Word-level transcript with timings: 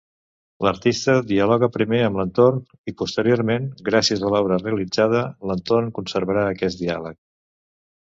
L'artista 0.67 1.13
dialoga 1.31 1.67
primer 1.75 1.99
amb 2.05 2.17
l'entorn 2.21 2.63
i, 2.91 2.93
posteriorment, 3.01 3.67
gràcies 3.89 4.23
a 4.23 4.31
l'obra 4.37 4.57
realitzada, 4.63 5.21
l'entorn 5.51 5.93
conservarà 5.99 6.47
aquest 6.55 6.81
diàleg. 6.81 7.19